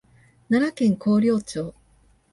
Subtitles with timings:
[0.49, 1.75] 奈良県広陵町